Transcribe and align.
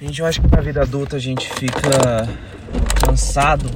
Gente, 0.00 0.20
eu 0.20 0.26
acho 0.26 0.40
que 0.40 0.54
na 0.54 0.60
vida 0.60 0.80
adulta 0.80 1.16
a 1.16 1.18
gente 1.18 1.52
fica 1.54 2.28
cansado, 3.04 3.68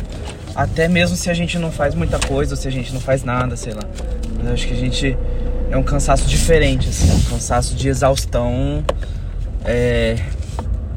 até 0.55 0.87
mesmo 0.87 1.17
se 1.17 1.29
a 1.29 1.35
gente 1.35 1.59
não 1.59 1.73
faz 1.73 1.97
muita 1.97 2.17
coisa 2.21 2.53
ou 2.53 2.57
se 2.57 2.69
a 2.69 2.71
gente 2.71 2.95
não 2.95 3.01
faz 3.01 3.25
nada, 3.25 3.57
sei 3.57 3.73
lá. 3.73 3.83
Mas 4.37 4.47
eu 4.47 4.53
acho 4.53 4.69
que 4.69 4.73
a 4.73 4.77
gente 4.77 5.19
é 5.69 5.77
um 5.77 5.83
cansaço 5.83 6.25
diferente, 6.29 6.89
assim, 6.89 7.11
um 7.11 7.23
cansaço 7.29 7.75
de 7.75 7.89
exaustão 7.89 8.85
é, 9.65 10.15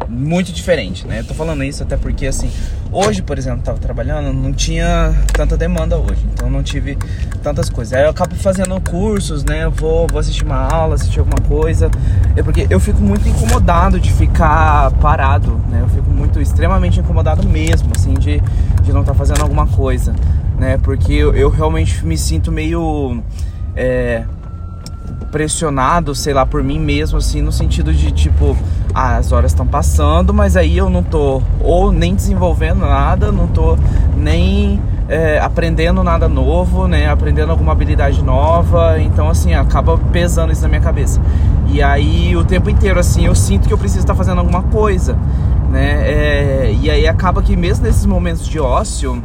muito 0.07 0.51
diferente, 0.51 1.05
né? 1.07 1.19
Eu 1.19 1.25
tô 1.25 1.33
falando 1.33 1.63
isso 1.63 1.83
até 1.83 1.97
porque, 1.97 2.27
assim, 2.27 2.49
hoje, 2.91 3.21
por 3.21 3.37
exemplo, 3.37 3.61
tava 3.61 3.77
trabalhando, 3.77 4.33
não 4.33 4.53
tinha 4.53 5.13
tanta 5.33 5.57
demanda 5.57 5.97
hoje, 5.97 6.25
então 6.33 6.49
não 6.49 6.63
tive 6.63 6.97
tantas 7.41 7.69
coisas. 7.69 7.93
Aí 7.93 8.03
eu 8.03 8.09
acabo 8.09 8.35
fazendo 8.35 8.79
cursos, 8.81 9.43
né? 9.43 9.63
Eu 9.63 9.71
vou, 9.71 10.07
vou 10.07 10.19
assistir 10.19 10.43
uma 10.43 10.57
aula, 10.57 10.95
assistir 10.95 11.19
alguma 11.19 11.41
coisa, 11.47 11.89
é 12.35 12.43
porque 12.43 12.67
eu 12.69 12.79
fico 12.79 13.01
muito 13.01 13.27
incomodado 13.27 13.99
de 13.99 14.11
ficar 14.11 14.91
parado, 14.93 15.59
né? 15.69 15.81
Eu 15.81 15.89
fico 15.89 16.09
muito, 16.09 16.41
extremamente 16.41 16.99
incomodado 16.99 17.47
mesmo, 17.47 17.91
assim, 17.95 18.13
de, 18.13 18.41
de 18.81 18.93
não 18.93 19.01
estar 19.01 19.13
tá 19.13 19.17
fazendo 19.17 19.41
alguma 19.41 19.67
coisa, 19.67 20.13
né? 20.57 20.77
Porque 20.77 21.13
eu, 21.13 21.33
eu 21.33 21.49
realmente 21.49 22.05
me 22.05 22.17
sinto 22.17 22.51
meio. 22.51 23.21
É, 23.75 24.23
pressionado, 25.35 26.15
sei 26.15 26.33
lá, 26.33 26.45
por 26.45 26.63
mim 26.63 26.79
mesmo, 26.79 27.17
assim, 27.17 27.41
no 27.41 27.51
sentido 27.51 27.93
de 27.93 28.09
tipo, 28.09 28.55
ah, 28.93 29.17
as 29.17 29.33
horas 29.33 29.51
estão 29.51 29.67
passando, 29.67 30.33
mas 30.33 30.55
aí 30.55 30.77
eu 30.77 30.89
não 30.89 31.03
tô 31.03 31.41
ou 31.59 31.91
nem 31.91 32.15
desenvolvendo 32.15 32.79
nada, 32.79 33.33
não 33.33 33.45
tô 33.45 33.77
nem 34.15 34.81
é, 35.09 35.37
aprendendo 35.39 36.01
nada 36.05 36.29
novo, 36.29 36.87
né? 36.87 37.09
Aprendendo 37.09 37.51
alguma 37.51 37.73
habilidade 37.73 38.23
nova, 38.23 38.97
então 38.97 39.27
assim, 39.27 39.53
acaba 39.53 39.97
pesando 39.97 40.53
isso 40.53 40.61
na 40.61 40.69
minha 40.69 40.79
cabeça. 40.79 41.19
E 41.67 41.83
aí 41.83 42.33
o 42.37 42.45
tempo 42.45 42.69
inteiro, 42.69 42.97
assim, 42.97 43.25
eu 43.25 43.35
sinto 43.35 43.67
que 43.67 43.73
eu 43.73 43.77
preciso 43.77 44.05
estar 44.05 44.15
fazendo 44.15 44.39
alguma 44.39 44.63
coisa, 44.63 45.17
né? 45.69 46.09
É, 46.09 46.75
e 46.81 46.89
aí 46.89 47.05
acaba 47.05 47.41
que 47.41 47.57
mesmo 47.57 47.85
nesses 47.85 48.05
momentos 48.05 48.47
de 48.47 48.57
ócio 48.57 49.21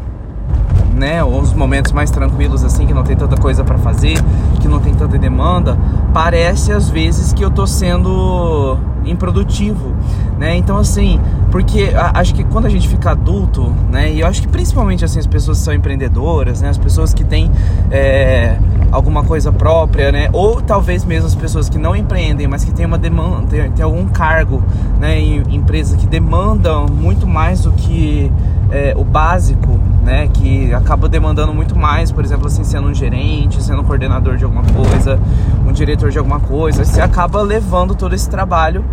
né, 1.01 1.25
os 1.25 1.55
momentos 1.55 1.93
mais 1.93 2.11
tranquilos 2.11 2.63
assim, 2.63 2.87
que 2.87 2.93
não 2.93 3.03
tem 3.03 3.17
tanta 3.17 3.35
coisa 3.35 3.65
para 3.65 3.79
fazer, 3.79 4.19
que 4.61 4.69
não 4.69 4.79
tem 4.79 4.95
tanta 4.95 5.17
demanda, 5.17 5.79
parece 6.13 6.73
às 6.73 6.91
vezes 6.91 7.33
que 7.33 7.43
eu 7.43 7.51
tô 7.51 7.67
sendo 7.67 8.77
improdutivo, 9.07 9.95
né? 10.39 10.55
Então 10.57 10.77
assim, 10.77 11.19
porque 11.51 11.91
acho 12.13 12.35
que 12.35 12.45
quando 12.45 12.67
a 12.67 12.69
gente 12.69 12.87
fica 12.87 13.13
adulto, 13.13 13.73
né, 13.91 14.13
e 14.13 14.21
eu 14.21 14.27
acho 14.27 14.43
que 14.43 14.49
principalmente 14.49 15.03
assim 15.03 15.19
as 15.19 15.27
pessoas 15.27 15.59
que 15.59 15.65
são 15.65 15.73
empreendedoras, 15.73 16.61
né, 16.61 16.69
as 16.69 16.77
pessoas 16.77 17.15
que 17.15 17.25
têm 17.25 17.51
é, 17.91 18.59
alguma 18.93 19.25
coisa 19.25 19.51
própria, 19.51 20.13
né, 20.13 20.29
ou 20.35 20.61
talvez 20.61 21.03
mesmo 21.03 21.29
as 21.29 21.35
pessoas 21.35 21.71
que 21.71 21.79
não 21.79 21.97
empreendem, 21.97 22.47
mas 22.47 22.63
que 22.63 22.73
têm 22.73 22.85
uma 22.85 22.99
demanda, 22.99 23.47
tem, 23.49 23.71
tem 23.71 23.83
algum 23.83 24.07
cargo, 24.07 24.63
né, 25.01 25.19
em 25.19 25.43
empresas 25.55 25.97
que 25.97 26.07
demandam 26.07 26.87
muito 26.89 27.27
mais 27.27 27.63
do 27.63 27.73
que 27.73 28.31
é, 28.71 28.93
o 28.97 29.03
básico, 29.03 29.81
né, 30.03 30.29
que 30.29 30.73
acaba 30.73 31.09
demandando 31.09 31.53
muito 31.53 31.77
mais, 31.77 32.11
por 32.11 32.25
exemplo, 32.25 32.47
assim, 32.47 32.65
sendo 32.65 32.89
um 32.89 32.95
gerente, 32.95 33.63
sendo 33.63 33.83
um 33.83 33.85
coordenador 33.85 34.37
de 34.37 34.45
alguma 34.45 34.65
coisa, 34.65 35.19
um 35.67 35.73
diretor 35.73 36.11
de 36.11 36.19
alguma 36.19 36.41
coisa, 36.41 36.85
você 36.85 37.01
acaba 37.01 37.43
levando 37.43 37.95
todo 37.95 38.15
esse 38.15 38.29
trabalho, 38.29 38.85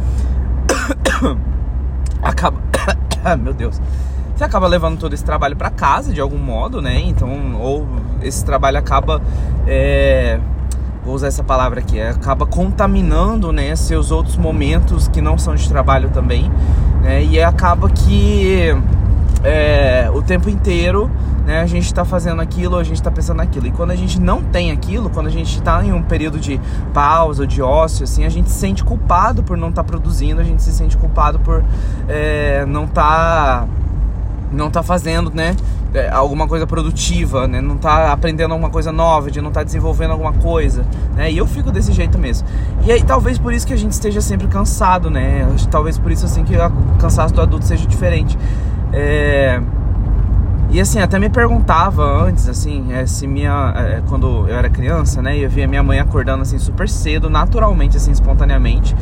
acaba, 2.22 2.58
meu 3.40 3.54
Deus, 3.54 3.82
você 4.36 4.44
acaba 4.44 4.68
levando 4.68 5.00
todo 5.00 5.14
esse 5.14 5.24
trabalho 5.24 5.56
para 5.56 5.70
casa 5.70 6.14
de 6.14 6.22
algum 6.22 6.38
modo, 6.38 6.82
né? 6.82 7.00
Então, 7.00 7.56
ou 7.60 7.88
esse 8.22 8.46
trabalho 8.46 8.78
acaba 8.78 9.22
é, 9.66 10.40
vou 11.08 11.16
usar 11.16 11.28
essa 11.28 11.44
palavra 11.44 11.80
aqui, 11.80 12.02
acaba 12.02 12.46
contaminando, 12.46 13.54
né, 13.54 13.74
seus 13.78 14.12
outros 14.12 14.36
momentos 14.36 15.08
que 15.08 15.22
não 15.22 15.38
são 15.38 15.56
de 15.56 15.68
trabalho 15.70 16.10
também, 16.10 16.52
né? 17.02 17.24
E 17.24 17.42
acaba 17.42 17.90
que 17.90 18.76
é, 19.44 20.10
o 20.14 20.22
tempo 20.22 20.50
inteiro 20.50 21.10
né, 21.48 21.62
a 21.62 21.66
gente 21.66 21.86
está 21.86 22.04
fazendo 22.04 22.42
aquilo, 22.42 22.76
a 22.76 22.84
gente 22.84 22.98
está 22.98 23.10
pensando 23.10 23.38
naquilo. 23.38 23.68
E 23.68 23.72
quando 23.72 23.92
a 23.92 23.96
gente 23.96 24.20
não 24.20 24.44
tem 24.44 24.70
aquilo, 24.70 25.10
quando 25.10 25.28
a 25.28 25.30
gente 25.30 25.56
está 25.56 25.84
em 25.84 25.94
um 25.94 26.04
período 26.04 26.38
de 26.38 26.60
pausa, 26.94 27.48
de 27.48 27.61
ócio, 27.61 28.04
assim, 28.04 28.26
a 28.26 28.30
gente 28.30 28.50
se 28.50 28.60
sente 28.60 28.84
culpado 28.84 29.42
por 29.42 29.56
não 29.56 29.70
estar 29.70 29.82
tá 29.82 29.88
produzindo, 29.88 30.42
a 30.42 30.44
gente 30.44 30.61
se 30.61 30.73
sente 30.73 30.98
culpado 30.98 31.39
por 31.39 31.64
é, 32.10 32.66
não 32.66 32.84
estar 32.84 33.61
tá, 33.61 33.67
não 34.52 34.70
tá 34.70 34.84
fazendo, 34.84 35.32
né, 35.34 35.56
é, 35.94 36.10
alguma 36.10 36.50
coisa 36.50 36.67
produtiva, 36.67 37.48
né, 37.48 37.61
não 37.61 37.78
tá 37.78 38.11
aprendendo 38.11 38.52
alguma 38.52 38.70
coisa 38.70 38.92
nova, 38.92 39.32
de 39.32 39.40
não 39.40 39.50
tá 39.50 39.64
desenvolvendo 39.64 40.11
alguma 40.11 40.34
coisa, 40.34 40.86
né, 41.16 41.32
e 41.32 41.38
eu 41.38 41.48
fico 41.48 41.72
desse 41.72 41.94
jeito 41.94 42.20
mesmo. 42.20 42.45
E 42.86 42.92
aí 42.92 43.02
talvez 43.02 43.40
por 43.40 43.54
isso 43.54 43.66
que 43.66 43.73
a 43.73 43.78
gente 43.78 43.94
esteja 43.94 44.20
sempre 44.20 44.48
cansado, 44.48 45.10
né, 45.10 45.48
talvez 45.72 45.98
por 45.98 46.11
isso 46.11 46.26
assim 46.26 46.44
que 46.44 46.58
o 46.58 46.98
cansaço 47.00 47.34
do 47.34 47.42
adulto 47.42 47.64
seja 47.64 47.88
diferente. 47.88 48.38
É... 48.93 49.59
E 50.70 50.82
assim, 50.82 51.00
até 51.00 51.17
me 51.17 51.30
perguntava 51.30 52.04
antes, 52.04 52.50
assim, 52.50 52.92
é, 52.92 53.05
se 53.05 53.26
minha. 53.26 53.73
É, 53.76 54.02
quando 54.08 54.48
eu 54.48 54.55
era 54.55 54.70
criança, 54.70 55.22
né? 55.22 55.38
Eu 55.38 55.50
via 55.50 55.67
minha 55.67 55.82
mãe 55.82 56.00
acordando 56.00 56.42
assim 56.42 56.60
super 56.60 56.89
cedo, 56.89 57.30
naturalmente, 57.30 57.95
assim, 57.95 58.11
espontaneamente. 58.11 58.94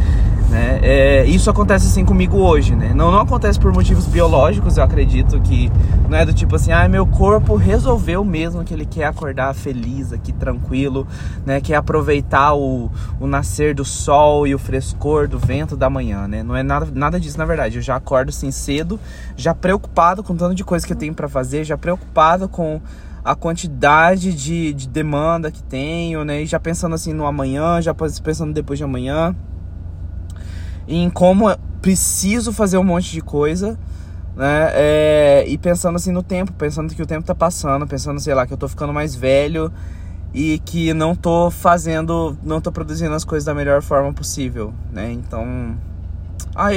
Né? 0.49 0.79
É, 0.83 1.25
isso 1.25 1.49
acontece 1.49 1.87
assim 1.87 2.05
comigo 2.05 2.37
hoje, 2.37 2.75
né? 2.75 2.91
Não, 2.93 3.11
não 3.11 3.19
acontece 3.19 3.59
por 3.59 3.73
motivos 3.73 4.05
biológicos, 4.05 4.77
eu 4.77 4.83
acredito 4.83 5.39
que 5.41 5.71
não 6.07 6.17
é 6.17 6.25
do 6.25 6.33
tipo 6.33 6.55
assim, 6.55 6.71
ah, 6.71 6.87
meu 6.87 7.05
corpo 7.05 7.55
resolveu 7.55 8.23
mesmo 8.23 8.63
que 8.63 8.73
ele 8.73 8.85
quer 8.85 9.05
acordar 9.05 9.53
feliz 9.55 10.13
aqui, 10.13 10.31
tranquilo, 10.31 11.07
né? 11.45 11.59
Quer 11.59 11.75
aproveitar 11.75 12.53
o, 12.53 12.91
o 13.19 13.25
nascer 13.25 13.73
do 13.73 13.83
sol 13.83 14.45
e 14.45 14.53
o 14.53 14.59
frescor 14.59 15.27
do 15.27 15.39
vento 15.39 15.75
da 15.75 15.89
manhã, 15.89 16.27
né? 16.27 16.43
Não 16.43 16.55
é 16.55 16.61
nada, 16.61 16.87
nada 16.93 17.19
disso, 17.19 17.37
na 17.37 17.45
verdade. 17.45 17.77
Eu 17.77 17.81
já 17.81 17.95
acordo 17.95 18.29
assim 18.29 18.51
cedo, 18.51 18.99
já 19.35 19.53
preocupado 19.53 20.21
com 20.21 20.33
o 20.33 20.35
tanto 20.35 20.53
de 20.53 20.63
coisa 20.63 20.85
que 20.85 20.93
eu 20.93 20.97
tenho 20.97 21.13
para 21.13 21.27
fazer, 21.27 21.54
já 21.63 21.77
preocupado 21.77 22.49
com 22.49 22.81
a 23.23 23.35
quantidade 23.35 24.33
de, 24.33 24.73
de 24.73 24.87
demanda 24.87 25.49
que 25.49 25.63
tenho, 25.63 26.23
né? 26.23 26.43
E 26.43 26.45
já 26.45 26.59
pensando 26.59 26.93
assim 26.93 27.13
no 27.13 27.25
amanhã, 27.25 27.81
já 27.81 27.93
pensando 27.93 28.53
depois 28.53 28.77
de 28.77 28.83
amanhã 28.83 29.35
em 30.87 31.09
como 31.09 31.45
preciso 31.81 32.53
fazer 32.53 32.77
um 32.77 32.83
monte 32.83 33.11
de 33.11 33.21
coisa, 33.21 33.77
né? 34.35 34.69
É, 34.73 35.45
e 35.47 35.57
pensando 35.57 35.95
assim 35.95 36.11
no 36.11 36.21
tempo, 36.21 36.53
pensando 36.53 36.93
que 36.93 37.01
o 37.01 37.05
tempo 37.05 37.25
tá 37.25 37.33
passando, 37.33 37.87
pensando, 37.87 38.19
sei 38.19 38.33
lá, 38.33 38.45
que 38.45 38.53
eu 38.53 38.57
tô 38.57 38.67
ficando 38.67 38.93
mais 38.93 39.15
velho 39.15 39.71
e 40.33 40.59
que 40.59 40.93
não 40.93 41.15
tô 41.15 41.49
fazendo, 41.49 42.37
não 42.43 42.59
tô 42.59 42.71
produzindo 42.71 43.15
as 43.15 43.23
coisas 43.23 43.45
da 43.45 43.53
melhor 43.53 43.81
forma 43.81 44.13
possível, 44.13 44.73
né? 44.91 45.11
Então. 45.11 45.77
Ah, 46.53 46.69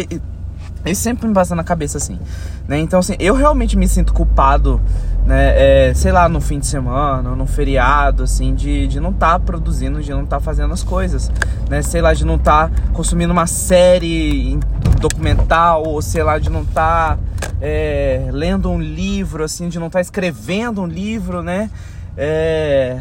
isso 0.86 1.02
sempre 1.02 1.26
me 1.26 1.34
passa 1.34 1.54
na 1.54 1.64
cabeça 1.64 1.98
assim, 1.98 2.18
né? 2.66 2.78
Então, 2.78 3.00
assim, 3.00 3.14
eu 3.18 3.34
realmente 3.34 3.76
me 3.76 3.86
sinto 3.88 4.12
culpado, 4.12 4.80
né? 5.26 5.88
É, 5.88 5.94
sei 5.94 6.12
lá, 6.12 6.28
no 6.28 6.40
fim 6.40 6.58
de 6.58 6.66
semana, 6.66 7.34
no 7.34 7.46
feriado, 7.46 8.22
assim, 8.22 8.54
de, 8.54 8.86
de 8.86 9.00
não 9.00 9.10
estar 9.10 9.32
tá 9.32 9.38
produzindo, 9.38 10.00
de 10.00 10.10
não 10.10 10.24
estar 10.24 10.36
tá 10.36 10.40
fazendo 10.40 10.72
as 10.72 10.82
coisas, 10.82 11.30
né? 11.68 11.82
Sei 11.82 12.00
lá, 12.00 12.14
de 12.14 12.24
não 12.24 12.36
estar 12.36 12.70
tá 12.70 12.82
consumindo 12.92 13.32
uma 13.32 13.46
série 13.46 14.58
documental, 15.00 15.84
ou 15.84 16.00
sei 16.00 16.22
lá, 16.22 16.38
de 16.38 16.48
não 16.48 16.62
estar 16.62 17.16
tá, 17.16 17.18
é, 17.60 18.28
lendo 18.32 18.70
um 18.70 18.80
livro, 18.80 19.44
assim, 19.44 19.68
de 19.68 19.78
não 19.78 19.88
estar 19.88 19.98
tá 19.98 20.02
escrevendo 20.02 20.80
um 20.80 20.86
livro, 20.86 21.42
né? 21.42 21.70
É... 22.16 23.00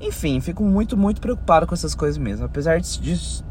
Enfim, 0.00 0.40
fico 0.40 0.62
muito, 0.62 0.96
muito 0.96 1.20
preocupado 1.20 1.66
com 1.66 1.74
essas 1.74 1.94
coisas 1.94 2.16
mesmo. 2.16 2.46
Apesar 2.46 2.80
de, 2.80 3.00
de 3.00 3.42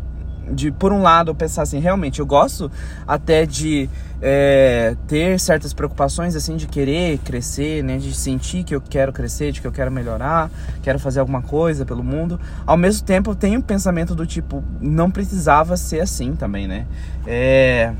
de 0.51 0.71
por 0.71 0.91
um 0.91 1.01
lado 1.01 1.33
pensar 1.35 1.63
assim, 1.63 1.79
realmente 1.79 2.19
eu 2.19 2.25
gosto 2.25 2.71
até 3.07 3.45
de 3.45 3.89
é, 4.21 4.95
ter 5.07 5.39
certas 5.39 5.73
preocupações 5.73 6.35
assim 6.35 6.57
de 6.57 6.67
querer 6.67 7.17
crescer, 7.19 7.83
né, 7.83 7.97
de 7.97 8.13
sentir 8.13 8.63
que 8.63 8.75
eu 8.75 8.81
quero 8.81 9.13
crescer, 9.13 9.51
de 9.51 9.61
que 9.61 9.67
eu 9.67 9.71
quero 9.71 9.91
melhorar, 9.91 10.49
quero 10.81 10.99
fazer 10.99 11.19
alguma 11.19 11.41
coisa 11.41 11.85
pelo 11.85 12.03
mundo. 12.03 12.39
Ao 12.65 12.77
mesmo 12.77 13.05
tempo 13.05 13.31
eu 13.31 13.35
tenho 13.35 13.59
um 13.59 13.63
pensamento 13.63 14.13
do 14.13 14.25
tipo 14.25 14.63
não 14.81 15.09
precisava 15.09 15.77
ser 15.77 16.01
assim 16.01 16.35
também, 16.35 16.67
né? 16.67 16.85
É, 17.25 17.93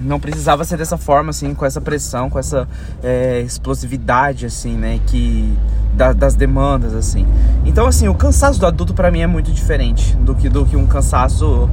não 0.00 0.18
precisava 0.18 0.64
ser 0.64 0.76
dessa 0.76 0.96
forma, 0.96 1.30
assim, 1.30 1.54
com 1.54 1.64
essa 1.64 1.80
pressão, 1.80 2.28
com 2.30 2.38
essa 2.38 2.68
é, 3.02 3.40
explosividade, 3.40 4.46
assim, 4.46 4.76
né, 4.76 5.00
que 5.06 5.56
da, 5.94 6.12
das 6.12 6.34
demandas, 6.34 6.94
assim. 6.94 7.26
Então, 7.64 7.86
assim, 7.86 8.08
o 8.08 8.14
cansaço 8.14 8.58
do 8.58 8.66
adulto 8.66 8.94
para 8.94 9.10
mim 9.10 9.20
é 9.20 9.26
muito 9.26 9.52
diferente 9.52 10.16
do 10.16 10.34
que 10.34 10.48
do 10.48 10.64
que 10.64 10.76
um 10.76 10.86
cansaço 10.86 11.68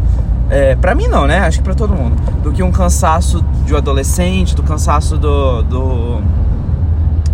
é, 0.50 0.76
para 0.76 0.96
mim 0.96 1.08
não, 1.08 1.28
né? 1.28 1.40
Acho 1.40 1.60
que 1.60 1.64
para 1.64 1.76
todo 1.76 1.94
mundo. 1.94 2.16
Do 2.42 2.52
que 2.52 2.64
um 2.64 2.72
cansaço 2.72 3.44
de 3.66 3.74
um 3.74 3.78
adolescente, 3.78 4.56
do 4.56 4.64
cansaço 4.64 5.18
do 5.18 5.62
do, 5.62 6.22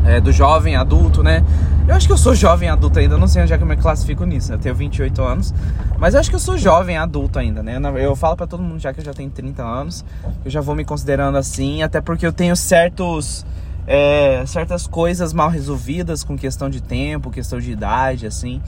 é, 0.05 0.19
do 0.19 0.31
jovem 0.31 0.75
adulto, 0.75 1.23
né? 1.23 1.43
Eu 1.87 1.93
acho 1.93 2.07
que 2.07 2.13
eu 2.13 2.17
sou 2.17 2.33
jovem 2.33 2.67
adulto 2.67 2.97
ainda, 2.97 3.15
não 3.15 3.27
sei 3.27 3.43
onde 3.43 3.53
é 3.53 3.57
que 3.57 3.63
eu 3.63 3.67
me 3.67 3.77
classifico 3.77 4.25
nisso. 4.25 4.49
Né? 4.49 4.55
Eu 4.55 4.59
tenho 4.59 4.75
28 4.75 5.21
anos, 5.21 5.53
mas 5.99 6.15
eu 6.15 6.19
acho 6.19 6.29
que 6.31 6.35
eu 6.35 6.39
sou 6.39 6.57
jovem 6.57 6.97
adulto 6.97 7.37
ainda, 7.37 7.61
né? 7.61 7.79
Eu 7.97 8.15
falo 8.15 8.35
para 8.35 8.47
todo 8.47 8.63
mundo 8.63 8.79
já 8.79 8.91
que 8.91 9.01
eu 9.01 9.05
já 9.05 9.13
tenho 9.13 9.29
30 9.29 9.61
anos, 9.63 10.03
eu 10.43 10.49
já 10.49 10.61
vou 10.61 10.75
me 10.75 10.83
considerando 10.83 11.37
assim, 11.37 11.83
até 11.83 12.01
porque 12.01 12.25
eu 12.25 12.33
tenho 12.33 12.55
certos 12.55 13.45
é, 13.85 14.43
certas 14.47 14.87
coisas 14.87 15.31
mal 15.31 15.49
resolvidas 15.49 16.23
com 16.23 16.35
questão 16.35 16.71
de 16.71 16.81
tempo, 16.81 17.29
questão 17.29 17.59
de 17.59 17.71
idade, 17.71 18.25
assim. 18.25 18.61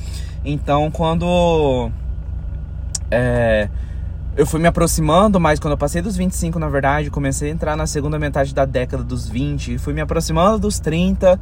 Então, 0.46 0.92
quando 0.92 1.90
é, 3.10 3.68
eu 4.36 4.46
fui 4.46 4.60
me 4.60 4.68
aproximando 4.68 5.40
mais 5.40 5.60
quando 5.60 5.72
eu 5.72 5.78
passei 5.78 6.00
dos 6.00 6.16
25, 6.16 6.60
na 6.60 6.70
verdade, 6.70 7.10
comecei 7.10 7.50
a 7.50 7.52
entrar 7.52 7.76
na 7.76 7.88
segunda 7.88 8.20
metade 8.20 8.54
da 8.54 8.66
década 8.66 9.04
dos 9.04 9.28
20, 9.28 9.80
fui 9.80 9.94
me 9.94 10.02
aproximando 10.02 10.60
dos 10.60 10.80
30, 10.80 11.40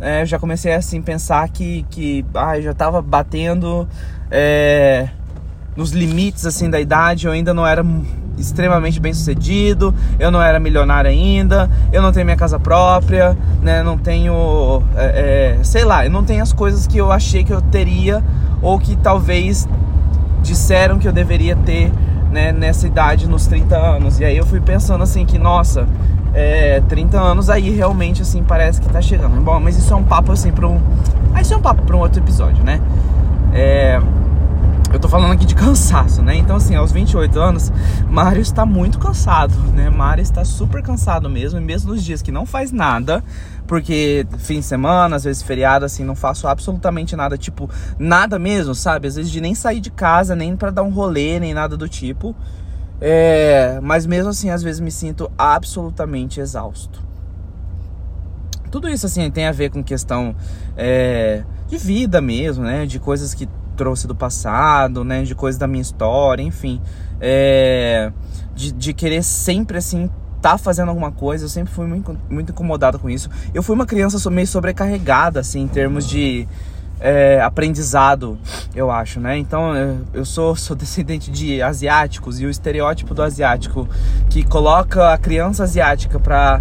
é, 0.00 0.24
já 0.26 0.38
comecei 0.38 0.74
assim 0.74 1.00
pensar 1.00 1.48
que, 1.48 1.84
que 1.90 2.24
ah, 2.34 2.60
já 2.60 2.74
tava 2.74 3.00
batendo 3.00 3.88
é, 4.30 5.08
nos 5.76 5.92
limites 5.92 6.46
assim 6.46 6.68
da 6.68 6.80
idade, 6.80 7.26
eu 7.26 7.32
ainda 7.32 7.54
não 7.54 7.66
era 7.66 7.84
extremamente 8.38 9.00
bem 9.00 9.14
sucedido, 9.14 9.94
eu 10.18 10.30
não 10.30 10.42
era 10.42 10.60
milionário 10.60 11.10
ainda, 11.10 11.70
eu 11.92 12.02
não 12.02 12.12
tenho 12.12 12.26
minha 12.26 12.36
casa 12.36 12.58
própria, 12.58 13.36
né? 13.62 13.82
Não 13.82 13.96
tenho, 13.96 14.82
é, 14.94 15.56
é, 15.60 15.64
sei 15.64 15.84
lá, 15.84 16.04
eu 16.04 16.10
não 16.10 16.24
tenho 16.24 16.42
as 16.42 16.52
coisas 16.52 16.86
que 16.86 16.98
eu 16.98 17.10
achei 17.10 17.44
que 17.44 17.52
eu 17.52 17.62
teria 17.62 18.22
ou 18.60 18.78
que 18.78 18.96
talvez 18.96 19.68
disseram 20.42 20.98
que 20.98 21.08
eu 21.08 21.12
deveria 21.12 21.56
ter 21.56 21.90
né, 22.30 22.52
nessa 22.52 22.86
idade, 22.86 23.28
nos 23.28 23.46
30 23.46 23.76
anos. 23.76 24.20
E 24.20 24.24
aí 24.24 24.36
eu 24.36 24.46
fui 24.46 24.60
pensando 24.60 25.02
assim 25.02 25.24
que, 25.24 25.38
nossa, 25.38 25.86
é, 26.34 26.80
30 26.88 27.18
anos 27.20 27.50
aí 27.50 27.70
realmente 27.70 28.22
assim 28.22 28.42
parece 28.42 28.80
que 28.80 28.88
tá 28.88 29.00
chegando. 29.00 29.40
Bom, 29.40 29.58
mas 29.60 29.76
isso 29.76 29.92
é 29.92 29.96
um 29.96 30.04
papo 30.04 30.32
assim 30.32 30.52
para 30.52 30.66
um. 30.66 30.80
Ah, 31.34 31.40
isso 31.40 31.54
é 31.54 31.56
um 31.56 31.62
papo 31.62 31.82
para 31.82 31.96
um 31.96 32.00
outro 32.00 32.20
episódio, 32.20 32.62
né? 32.64 32.80
É, 33.52 34.00
eu 34.92 35.00
tô 35.00 35.08
falando 35.08 35.32
aqui 35.32 35.44
de 35.44 35.54
cansaço, 35.56 36.22
né? 36.22 36.36
Então, 36.36 36.56
assim, 36.56 36.74
aos 36.74 36.92
28 36.92 37.38
anos, 37.38 37.72
Mário 38.08 38.40
está 38.40 38.64
muito 38.64 38.98
cansado, 38.98 39.54
né? 39.74 39.90
Mário 39.90 40.22
está 40.22 40.44
super 40.44 40.82
cansado 40.82 41.28
mesmo, 41.28 41.58
e 41.58 41.62
mesmo 41.62 41.92
nos 41.92 42.04
dias 42.04 42.22
que 42.22 42.32
não 42.32 42.46
faz 42.46 42.72
nada, 42.72 43.22
porque 43.66 44.26
fim 44.38 44.60
de 44.60 44.64
semana, 44.64 45.16
às 45.16 45.24
vezes 45.24 45.42
feriado, 45.42 45.84
assim, 45.84 46.04
não 46.04 46.14
faço 46.14 46.46
absolutamente 46.46 47.16
nada, 47.16 47.36
tipo, 47.36 47.68
nada 47.98 48.38
mesmo, 48.38 48.74
sabe? 48.74 49.08
Às 49.08 49.16
vezes 49.16 49.30
de 49.30 49.40
nem 49.40 49.54
sair 49.54 49.80
de 49.80 49.90
casa, 49.90 50.36
nem 50.36 50.56
para 50.56 50.70
dar 50.70 50.82
um 50.82 50.90
rolê, 50.90 51.38
nem 51.40 51.52
nada 51.52 51.76
do 51.76 51.88
tipo. 51.88 52.34
É, 53.00 53.78
mas 53.82 54.06
mesmo 54.06 54.30
assim, 54.30 54.50
às 54.50 54.62
vezes 54.62 54.80
me 54.80 54.90
sinto 54.90 55.30
absolutamente 55.36 56.40
exausto. 56.40 57.04
Tudo 58.70 58.88
isso, 58.88 59.06
assim, 59.06 59.30
tem 59.30 59.46
a 59.46 59.52
ver 59.52 59.70
com 59.70 59.82
questão 59.82 60.34
é, 60.76 61.44
de 61.68 61.76
vida 61.76 62.20
mesmo, 62.20 62.64
né? 62.64 62.84
De 62.86 62.98
coisas 62.98 63.32
que 63.32 63.48
trouxe 63.76 64.06
do 64.06 64.14
passado, 64.14 65.04
né? 65.04 65.22
De 65.22 65.34
coisas 65.34 65.58
da 65.58 65.66
minha 65.66 65.82
história, 65.82 66.42
enfim. 66.42 66.80
É, 67.20 68.12
de, 68.54 68.72
de 68.72 68.92
querer 68.92 69.22
sempre, 69.22 69.78
assim, 69.78 70.10
tá 70.42 70.58
fazendo 70.58 70.88
alguma 70.88 71.12
coisa. 71.12 71.44
Eu 71.44 71.48
sempre 71.48 71.72
fui 71.72 71.86
muito, 71.86 72.18
muito 72.28 72.52
incomodado 72.52 72.98
com 72.98 73.08
isso. 73.08 73.30
Eu 73.54 73.62
fui 73.62 73.74
uma 73.74 73.86
criança 73.86 74.30
meio 74.30 74.46
sobrecarregada, 74.46 75.40
assim, 75.40 75.60
em 75.60 75.68
termos 75.68 76.06
de 76.06 76.48
é, 77.00 77.40
aprendizado, 77.40 78.38
eu 78.74 78.90
acho, 78.90 79.20
né? 79.20 79.36
Então, 79.38 79.72
eu 80.12 80.24
sou, 80.24 80.56
sou 80.56 80.76
descendente 80.76 81.30
de 81.30 81.62
asiáticos 81.62 82.40
e 82.40 82.46
o 82.46 82.50
estereótipo 82.50 83.14
do 83.14 83.22
asiático 83.22 83.88
que 84.30 84.42
coloca 84.42 85.12
a 85.12 85.18
criança 85.18 85.64
asiática 85.64 86.18
para 86.18 86.60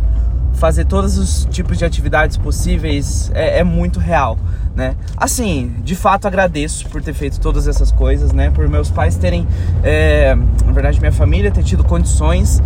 fazer 0.54 0.86
todos 0.86 1.18
os 1.18 1.46
tipos 1.52 1.78
de 1.78 1.84
atividades 1.84 2.38
possíveis 2.38 3.30
é, 3.34 3.60
é 3.60 3.64
muito 3.64 4.00
real 4.00 4.38
né? 4.76 4.96
Assim, 5.16 5.74
de 5.84 5.96
fato 5.96 6.28
agradeço 6.28 6.88
por 6.90 7.02
ter 7.02 7.14
feito 7.14 7.40
todas 7.40 7.68
essas 7.68 7.92
coisas, 7.92 8.34
né? 8.34 8.52
Por 8.52 8.68
meus 8.68 8.92
pais 8.92 9.16
terem, 9.16 9.48
é, 9.82 10.36
na 10.36 10.72
verdade, 10.74 11.00
minha 11.00 11.14
família 11.14 11.50
ter 11.50 11.64
tido 11.64 11.84
condições 11.84 12.62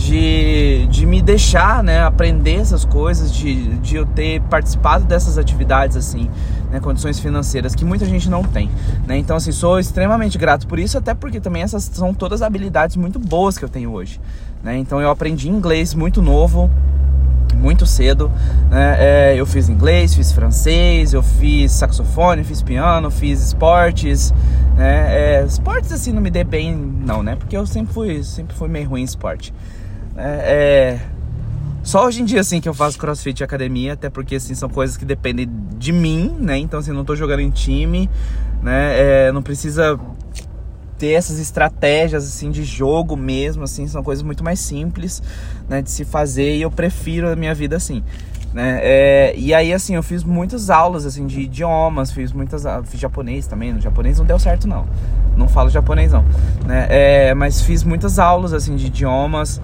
de, 0.00 0.86
de 0.86 1.04
me 1.04 1.20
deixar, 1.20 1.84
né? 1.84 2.02
Aprender 2.02 2.54
essas 2.54 2.86
coisas, 2.86 3.32
de, 3.32 3.76
de 3.76 3.96
eu 3.96 4.06
ter 4.06 4.40
participado 4.42 5.04
dessas 5.04 5.36
atividades, 5.36 5.94
assim, 5.94 6.28
né? 6.70 6.80
Condições 6.80 7.20
financeiras 7.20 7.74
que 7.74 7.84
muita 7.84 8.06
gente 8.06 8.28
não 8.28 8.42
tem, 8.42 8.70
né? 9.06 9.18
Então, 9.18 9.36
assim, 9.36 9.52
sou 9.52 9.78
extremamente 9.78 10.38
grato 10.38 10.66
por 10.66 10.78
isso, 10.78 10.96
até 10.96 11.12
porque 11.12 11.38
também 11.38 11.62
essas 11.62 11.84
são 11.84 12.14
todas 12.14 12.40
habilidades 12.40 12.96
muito 12.96 13.18
boas 13.18 13.58
que 13.58 13.64
eu 13.64 13.68
tenho 13.68 13.92
hoje, 13.92 14.18
né? 14.64 14.78
Então, 14.78 15.02
eu 15.02 15.10
aprendi 15.10 15.50
inglês 15.50 15.92
muito 15.94 16.22
novo, 16.22 16.70
muito 17.54 17.84
cedo. 17.84 18.32
Né? 18.70 18.96
É, 18.98 19.34
eu 19.36 19.44
fiz 19.44 19.68
inglês, 19.68 20.14
fiz 20.14 20.32
francês, 20.32 21.12
eu 21.12 21.22
fiz 21.22 21.72
saxofone, 21.72 22.42
fiz 22.42 22.62
piano, 22.62 23.10
fiz 23.10 23.42
esportes. 23.42 24.32
Né? 24.76 25.40
É, 25.40 25.44
esportes 25.44 25.92
assim 25.92 26.10
não 26.10 26.22
me 26.22 26.30
dei 26.30 26.44
bem, 26.44 26.74
não, 26.74 27.22
né? 27.22 27.36
Porque 27.36 27.54
eu 27.54 27.66
sempre 27.66 27.92
fui, 27.92 28.24
sempre 28.24 28.56
fui 28.56 28.68
meio 28.68 28.88
ruim 28.88 29.02
em 29.02 29.04
esporte. 29.04 29.52
É, 30.16 30.98
é, 30.98 31.00
só 31.82 32.06
hoje 32.06 32.22
em 32.22 32.24
dia 32.24 32.40
assim 32.40 32.60
que 32.60 32.68
eu 32.68 32.74
faço 32.74 32.98
crossfit 32.98 33.40
e 33.40 33.44
academia, 33.44 33.94
até 33.94 34.10
porque 34.10 34.36
assim 34.36 34.54
são 34.54 34.68
coisas 34.68 34.96
que 34.96 35.04
dependem 35.04 35.48
de 35.76 35.92
mim, 35.92 36.36
né? 36.38 36.58
Então 36.58 36.80
assim, 36.80 36.92
não 36.92 37.04
tô 37.04 37.16
jogando 37.16 37.40
em 37.40 37.50
time, 37.50 38.08
né? 38.62 39.28
É, 39.28 39.32
não 39.32 39.42
precisa 39.42 39.98
ter 41.00 41.12
essas 41.12 41.38
estratégias 41.38 42.24
assim 42.24 42.50
de 42.50 42.62
jogo 42.62 43.16
mesmo, 43.16 43.64
assim, 43.64 43.88
são 43.88 44.02
coisas 44.02 44.22
muito 44.22 44.44
mais 44.44 44.60
simples, 44.60 45.22
né, 45.66 45.80
de 45.80 45.90
se 45.90 46.04
fazer 46.04 46.56
e 46.56 46.60
eu 46.60 46.70
prefiro 46.70 47.32
a 47.32 47.34
minha 47.34 47.54
vida 47.54 47.74
assim. 47.74 48.04
Né? 48.52 48.80
É, 48.82 49.34
e 49.36 49.54
aí 49.54 49.72
assim, 49.72 49.94
eu 49.94 50.02
fiz 50.02 50.22
muitas 50.22 50.68
aulas 50.68 51.06
assim 51.06 51.26
de 51.26 51.40
idiomas, 51.40 52.10
fiz 52.10 52.32
muitas 52.32 52.64
fiz 52.84 53.00
japonês 53.00 53.46
também, 53.46 53.72
no 53.72 53.80
japonês 53.80 54.18
não 54.18 54.26
deu 54.26 54.38
certo 54.38 54.68
não. 54.68 54.86
Não 55.36 55.48
falo 55.48 55.70
japonês 55.70 56.12
não, 56.12 56.24
né? 56.66 56.86
É, 56.90 57.34
mas 57.34 57.62
fiz 57.62 57.82
muitas 57.82 58.18
aulas 58.18 58.52
assim 58.52 58.76
de 58.76 58.88
idiomas, 58.88 59.60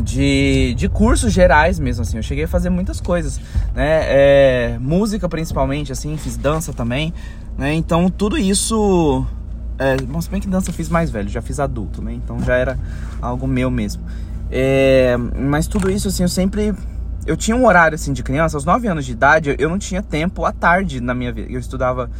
de, 0.00 0.74
de 0.74 0.88
cursos 0.88 1.32
gerais 1.32 1.78
mesmo, 1.78 2.02
assim. 2.02 2.16
Eu 2.16 2.22
cheguei 2.22 2.44
a 2.44 2.48
fazer 2.48 2.70
muitas 2.70 3.00
coisas, 3.00 3.40
né? 3.74 4.02
É, 4.04 4.78
música 4.80 5.28
principalmente, 5.28 5.92
assim, 5.92 6.16
fiz 6.16 6.36
dança 6.36 6.72
também, 6.72 7.12
né? 7.56 7.72
Então 7.74 8.08
tudo 8.10 8.38
isso 8.38 9.26
é, 9.80 9.96
bom, 9.96 10.20
se 10.20 10.28
bem 10.28 10.42
que 10.42 10.46
dança 10.46 10.68
eu 10.68 10.74
fiz 10.74 10.90
mais 10.90 11.10
velho, 11.10 11.26
já 11.30 11.40
fiz 11.40 11.58
adulto, 11.58 12.02
né? 12.02 12.12
Então 12.12 12.38
já 12.44 12.54
era 12.54 12.78
algo 13.22 13.46
meu 13.46 13.70
mesmo. 13.70 14.02
É, 14.50 15.16
mas 15.16 15.66
tudo 15.66 15.90
isso, 15.90 16.08
assim, 16.08 16.22
eu 16.22 16.28
sempre. 16.28 16.74
Eu 17.26 17.34
tinha 17.34 17.56
um 17.56 17.64
horário, 17.64 17.94
assim, 17.94 18.12
de 18.12 18.22
criança, 18.22 18.58
aos 18.58 18.64
9 18.66 18.86
anos 18.88 19.06
de 19.06 19.12
idade, 19.12 19.56
eu 19.58 19.70
não 19.70 19.78
tinha 19.78 20.02
tempo 20.02 20.44
à 20.44 20.52
tarde 20.52 21.00
na 21.00 21.14
minha 21.14 21.32
vida. 21.32 21.50
Eu 21.50 21.58
estudava 21.58 22.10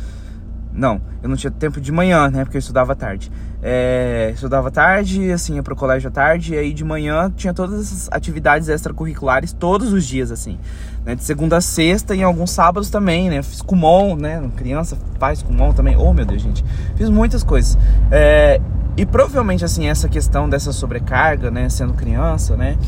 não, 0.81 1.01
eu 1.23 1.29
não 1.29 1.37
tinha 1.37 1.51
tempo 1.51 1.79
de 1.81 1.93
manhã, 1.93 2.31
né? 2.31 2.43
Porque 2.45 2.57
eu 2.57 2.61
estudava 2.61 2.97
tarde. 2.97 3.31
É, 3.63 4.31
estudava 4.35 4.71
tarde, 4.71 5.31
assim, 5.31 5.57
ia 5.57 5.63
pro 5.63 5.77
colégio 5.77 6.09
à 6.09 6.11
tarde, 6.11 6.55
e 6.55 6.59
aí 6.59 6.73
de 6.73 6.83
manhã 6.83 7.31
tinha 7.37 7.53
todas 7.53 7.81
essas 7.81 8.09
atividades 8.11 8.67
extracurriculares 8.69 9.53
todos 9.53 9.93
os 9.93 10.07
dias, 10.07 10.33
assim. 10.33 10.59
Né? 11.05 11.15
De 11.15 11.23
segunda 11.23 11.59
a 11.59 11.61
sexta 11.61 12.17
e 12.17 12.23
alguns 12.23 12.51
sábados 12.51 12.89
também, 12.89 13.29
né? 13.29 13.43
Fiz 13.43 13.61
Kumon, 13.61 14.17
né? 14.17 14.43
Criança 14.57 14.97
faz 15.19 15.43
Kumon 15.43 15.73
também. 15.73 15.97
Oh, 15.97 16.15
meu 16.15 16.25
Deus, 16.25 16.41
gente. 16.41 16.65
Fiz 16.97 17.11
muitas 17.11 17.45
coisas. 17.45 17.77
É, 18.11 18.59
e 18.97 19.05
provavelmente, 19.05 19.65
assim, 19.65 19.87
essa 19.87 20.09
questão 20.09 20.49
dessa 20.49 20.73
sobrecarga, 20.73 21.51
né? 21.51 21.69
Sendo 21.69 21.93
criança, 21.93 22.57
né? 22.57 22.79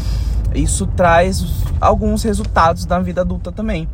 Isso 0.54 0.86
traz 0.86 1.44
alguns 1.78 2.22
resultados 2.22 2.86
da 2.86 2.98
vida 2.98 3.20
adulta 3.20 3.52
também. 3.52 3.86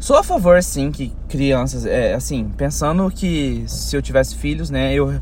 Sou 0.00 0.16
a 0.16 0.22
favor, 0.22 0.62
sim, 0.62 0.92
que 0.92 1.12
crianças, 1.28 1.84
é, 1.84 2.14
assim, 2.14 2.48
pensando 2.56 3.10
que 3.10 3.64
se 3.66 3.96
eu 3.96 4.00
tivesse 4.00 4.36
filhos, 4.36 4.70
né, 4.70 4.94
eu, 4.94 5.20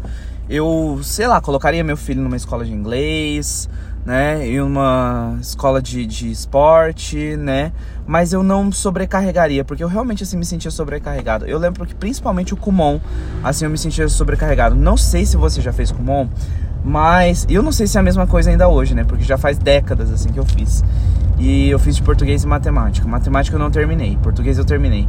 eu, 0.51 1.01
sei 1.03 1.27
lá, 1.27 1.41
colocaria 1.41 1.83
meu 1.83 1.97
filho 1.97 2.21
numa 2.21 2.37
escola 2.37 2.63
de 2.63 2.73
inglês, 2.73 3.71
né, 4.05 4.47
em 4.47 4.61
uma 4.61 5.39
escola 5.41 5.81
de, 5.81 6.05
de 6.05 6.31
esporte, 6.31 7.37
né, 7.39 7.73
mas 8.07 8.35
eu 8.35 8.43
não 8.43 8.71
sobrecarregaria, 8.71 9.65
porque 9.65 9.83
eu 9.83 9.89
realmente, 9.89 10.23
assim, 10.23 10.37
me 10.37 10.45
sentia 10.45 10.71
sobrecarregado. 10.71 11.47
Eu 11.47 11.59
lembro 11.59 11.87
que, 11.87 11.95
principalmente 11.95 12.53
o 12.53 12.57
Kumon, 12.57 13.01
assim, 13.43 13.65
eu 13.65 13.71
me 13.71 13.79
sentia 13.79 14.07
sobrecarregado. 14.09 14.77
Não 14.77 14.97
sei 14.99 15.25
se 15.25 15.39
você 15.39 15.63
já 15.63 15.73
fez 15.73 15.91
Kumon, 15.91 16.29
mas 16.85 17.47
eu 17.49 17.63
não 17.63 17.73
sei 17.73 17.87
se 17.87 17.97
é 17.97 18.01
a 18.01 18.03
mesma 18.03 18.27
coisa 18.27 18.51
ainda 18.51 18.69
hoje, 18.69 18.95
né, 18.95 19.05
porque 19.05 19.25
já 19.25 19.39
faz 19.39 19.57
décadas, 19.57 20.13
assim, 20.13 20.29
que 20.29 20.39
eu 20.39 20.45
fiz. 20.45 20.85
E 21.39 21.69
eu 21.69 21.79
fiz 21.79 21.97
de 21.97 22.03
português 22.03 22.45
e 22.45 22.47
matemática. 22.47 23.07
Matemática 23.07 23.57
eu 23.57 23.61
não 23.61 23.71
terminei, 23.71 24.17
português 24.23 24.59
eu 24.59 24.65
terminei. 24.65 25.09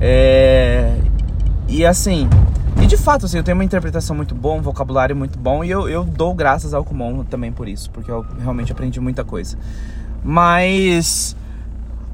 É... 0.00 0.96
E 1.68 1.84
assim, 1.84 2.28
e 2.80 2.86
de 2.86 2.96
fato, 2.96 3.26
assim, 3.26 3.36
eu 3.36 3.42
tenho 3.42 3.56
uma 3.56 3.64
interpretação 3.64 4.14
muito 4.14 4.34
boa, 4.34 4.54
um 4.54 4.62
vocabulário 4.62 5.16
muito 5.16 5.38
bom, 5.38 5.64
e 5.64 5.70
eu, 5.70 5.88
eu 5.88 6.04
dou 6.04 6.32
graças 6.32 6.72
ao 6.72 6.84
Kumon 6.84 7.24
também 7.24 7.50
por 7.50 7.68
isso, 7.68 7.90
porque 7.90 8.10
eu 8.10 8.24
realmente 8.40 8.70
aprendi 8.70 9.00
muita 9.00 9.24
coisa. 9.24 9.58
Mas 10.24 11.36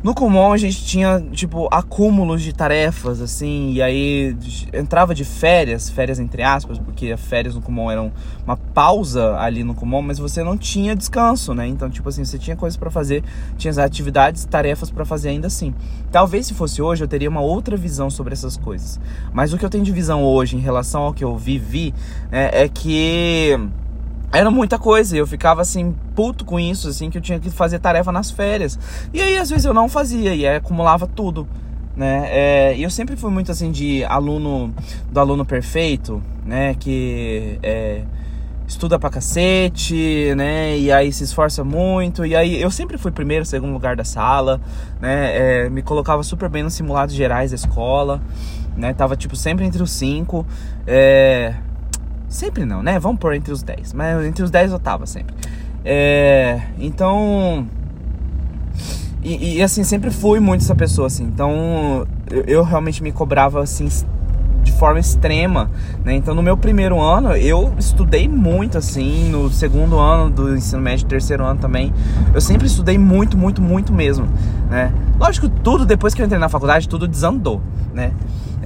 no 0.04 0.14
Kumon 0.14 0.52
a 0.52 0.58
gente 0.58 0.84
tinha, 0.84 1.18
tipo, 1.32 1.66
acúmulos 1.72 2.42
de 2.42 2.52
tarefas, 2.52 3.22
assim, 3.22 3.72
e 3.72 3.80
aí 3.80 4.36
entrava 4.70 5.14
de 5.14 5.24
férias, 5.24 5.88
férias 5.88 6.20
entre 6.20 6.42
aspas, 6.42 6.78
porque 6.78 7.10
as 7.10 7.20
férias 7.22 7.54
no 7.54 7.62
Kumon 7.62 7.90
eram 7.90 8.12
uma 8.44 8.54
pausa 8.54 9.34
ali 9.38 9.64
no 9.64 9.74
Kumon, 9.74 10.02
mas 10.02 10.18
você 10.18 10.44
não 10.44 10.58
tinha 10.58 10.94
descanso, 10.94 11.54
né? 11.54 11.66
Então, 11.66 11.88
tipo 11.88 12.06
assim, 12.06 12.22
você 12.22 12.38
tinha 12.38 12.54
coisas 12.54 12.76
para 12.76 12.90
fazer, 12.90 13.24
tinha 13.56 13.70
as 13.70 13.78
atividades, 13.78 14.44
tarefas 14.44 14.90
para 14.90 15.06
fazer 15.06 15.30
ainda 15.30 15.46
assim. 15.46 15.74
Talvez 16.12 16.48
se 16.48 16.52
fosse 16.52 16.82
hoje 16.82 17.02
eu 17.02 17.08
teria 17.08 17.30
uma 17.30 17.40
outra 17.40 17.74
visão 17.74 18.10
sobre 18.10 18.34
essas 18.34 18.58
coisas. 18.58 19.00
Mas 19.32 19.54
o 19.54 19.58
que 19.58 19.64
eu 19.64 19.70
tenho 19.70 19.84
de 19.84 19.92
visão 19.92 20.22
hoje 20.22 20.54
em 20.54 20.60
relação 20.60 21.00
ao 21.00 21.14
que 21.14 21.24
eu 21.24 21.34
vivi 21.38 21.94
é, 22.30 22.64
é 22.64 22.68
que 22.68 23.58
era 24.34 24.50
muita 24.50 24.78
coisa, 24.78 25.16
eu 25.16 25.26
ficava 25.26 25.62
assim, 25.62 25.94
puto 26.14 26.44
com 26.44 26.58
isso, 26.58 26.88
assim, 26.88 27.10
que 27.10 27.18
eu 27.18 27.22
tinha 27.22 27.38
que 27.38 27.50
fazer 27.50 27.78
tarefa 27.78 28.10
nas 28.12 28.30
férias. 28.30 28.78
E 29.12 29.20
aí, 29.20 29.36
às 29.38 29.48
vezes, 29.50 29.64
eu 29.64 29.74
não 29.74 29.88
fazia, 29.88 30.34
e 30.34 30.46
acumulava 30.46 31.06
tudo. 31.06 31.46
né? 31.96 32.26
É, 32.28 32.74
eu 32.78 32.90
sempre 32.90 33.16
fui 33.16 33.30
muito 33.30 33.52
assim 33.52 33.70
de 33.70 34.04
aluno 34.04 34.74
do 35.10 35.20
aluno 35.20 35.44
perfeito, 35.44 36.22
né? 36.44 36.74
Que 36.74 37.58
é, 37.62 38.02
estuda 38.66 38.98
pra 38.98 39.10
cacete, 39.10 40.34
né? 40.36 40.76
E 40.76 40.90
aí 40.90 41.12
se 41.12 41.22
esforça 41.24 41.62
muito. 41.62 42.26
E 42.26 42.34
aí 42.34 42.60
eu 42.60 42.70
sempre 42.70 42.98
fui 42.98 43.12
primeiro, 43.12 43.44
segundo 43.44 43.72
lugar 43.72 43.94
da 43.96 44.04
sala, 44.04 44.60
né? 45.00 45.66
É, 45.66 45.70
me 45.70 45.82
colocava 45.82 46.22
super 46.22 46.48
bem 46.48 46.62
nos 46.62 46.74
simulados 46.74 47.14
gerais 47.14 47.50
da 47.52 47.56
escola, 47.56 48.20
né? 48.76 48.92
Tava 48.92 49.16
tipo 49.16 49.36
sempre 49.36 49.64
entre 49.64 49.82
os 49.82 49.92
cinco. 49.92 50.44
É... 50.86 51.54
Sempre 52.34 52.64
não, 52.64 52.82
né? 52.82 52.98
Vamos 52.98 53.20
pôr 53.20 53.32
entre 53.34 53.52
os 53.52 53.62
dez. 53.62 53.92
Mas 53.92 54.26
entre 54.26 54.42
os 54.42 54.50
dez 54.50 54.72
eu 54.72 54.78
tava 54.80 55.06
sempre. 55.06 55.32
É... 55.84 56.62
Então 56.78 57.64
e, 59.22 59.56
e, 59.56 59.62
assim, 59.62 59.84
sempre 59.84 60.10
fui 60.10 60.40
muito 60.40 60.62
essa 60.62 60.74
pessoa, 60.74 61.06
assim. 61.06 61.24
Então, 61.24 62.06
eu, 62.30 62.42
eu, 62.42 62.62
realmente 62.62 63.02
me 63.02 63.10
cobrava, 63.10 63.62
assim, 63.62 63.88
de 64.62 64.72
forma 64.72 64.98
extrema, 64.98 65.70
né? 66.04 66.14
Então, 66.14 66.34
no 66.34 66.42
meu 66.42 66.56
primeiro 66.58 67.00
ano, 67.00 67.34
eu 67.34 67.72
estudei 67.78 68.28
muito, 68.28 68.76
assim. 68.76 69.30
No 69.30 69.48
segundo 69.50 69.98
ano 69.98 70.28
do 70.28 70.54
ensino 70.54 70.82
médio, 70.82 71.06
terceiro 71.06 71.42
ano 71.42 71.58
também. 71.58 71.90
Eu 72.34 72.40
sempre 72.40 72.66
estudei 72.66 72.98
muito, 72.98 73.38
muito, 73.38 73.62
muito 73.62 73.92
mesmo, 73.94 74.28
né? 74.68 74.92
Lógico, 75.18 75.48
tudo, 75.48 75.86
depois 75.86 76.12
que 76.12 76.20
eu 76.20 76.26
entrei 76.26 76.40
na 76.40 76.50
faculdade, 76.50 76.86
tudo 76.86 77.08
desandou, 77.08 77.62
né? 77.94 78.12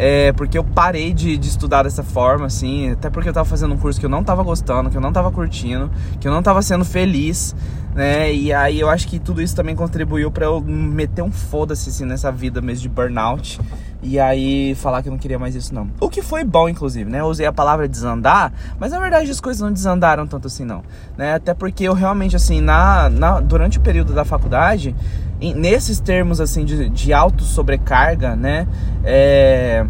É, 0.01 0.33
porque 0.33 0.57
eu 0.57 0.63
parei 0.63 1.13
de, 1.13 1.37
de, 1.37 1.49
estudar 1.49 1.83
dessa 1.83 2.05
forma, 2.05 2.47
assim, 2.47 2.93
até 2.93 3.11
porque 3.11 3.29
eu 3.29 3.33
tava 3.33 3.49
fazendo 3.49 3.75
um 3.75 3.77
curso 3.77 3.99
que 3.99 4.07
eu 4.07 4.11
não 4.11 4.23
tava 4.23 4.45
gostando, 4.45 4.91
que 4.91 4.97
eu 4.97 5.01
não 5.01 5.13
tava 5.13 5.33
curtindo, 5.33 5.91
que 6.21 6.29
eu 6.29 6.31
não 6.31 6.41
tava 6.41 6.63
sendo 6.63 6.85
feliz, 6.85 7.53
né? 7.97 8.33
E 8.33 8.53
aí 8.53 8.79
eu 8.79 8.89
acho 8.89 9.09
que 9.09 9.19
tudo 9.19 9.43
isso 9.43 9.57
também 9.57 9.75
contribuiu 9.75 10.31
para 10.31 10.45
eu 10.45 10.61
meter 10.61 11.23
um 11.23 11.33
foda-se 11.33 11.91
assim, 11.91 12.05
nessa 12.05 12.31
vida 12.31 12.61
mesmo 12.61 12.83
de 12.83 12.89
burnout. 12.89 13.61
E 14.01 14.21
aí 14.21 14.77
falar 14.77 15.03
que 15.03 15.09
eu 15.09 15.11
não 15.11 15.19
queria 15.19 15.37
mais 15.37 15.57
isso 15.57 15.75
não. 15.75 15.91
O 16.01 16.09
que 16.09 16.23
foi 16.23 16.45
bom, 16.45 16.69
inclusive, 16.69 17.11
né? 17.11 17.19
Eu 17.19 17.27
usei 17.27 17.47
a 17.47 17.53
palavra 17.53 17.89
desandar, 17.89 18.53
mas 18.79 18.93
na 18.93 19.01
verdade 19.01 19.29
as 19.29 19.41
coisas 19.41 19.61
não 19.61 19.73
desandaram 19.73 20.29
tanto 20.29 20.47
assim 20.47 20.65
não, 20.65 20.85
né? 21.17 21.35
Até 21.35 21.53
porque 21.53 21.83
eu 21.83 21.93
realmente 21.93 22.37
assim, 22.37 22.61
na, 22.61 23.11
na 23.11 23.41
durante 23.41 23.79
o 23.79 23.81
período 23.81 24.13
da 24.13 24.25
faculdade, 24.25 24.95
nesses 25.41 26.01
termos 26.01 26.41
assim 26.41 26.65
de, 26.65 26.89
de 26.89 27.13
auto 27.13 27.45
sobrecarga, 27.45 28.35
né? 28.35 28.67
É, 29.05 29.85